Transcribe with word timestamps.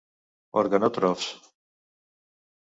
Organòtrofs: 0.61 1.29